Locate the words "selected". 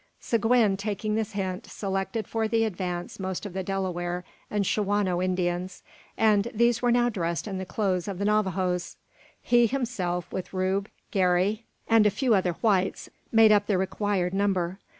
1.67-2.27